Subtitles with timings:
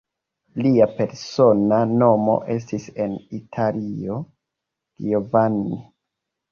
[0.61, 4.21] Lia persona nomo estis en Italio
[5.07, 5.81] Giovanni.